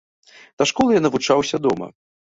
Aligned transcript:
Да 0.61 0.65
школы 0.71 0.97
ён 1.01 1.05
навучаўся 1.09 1.57
дома. 1.67 1.95